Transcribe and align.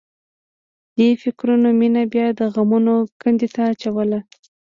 دې 0.95 1.09
فکرونو 1.23 1.67
مينه 1.79 2.01
بیا 2.13 2.27
د 2.39 2.41
غمونو 2.53 2.95
کندې 3.21 3.47
ته 3.55 3.61
اچوله 3.71 4.19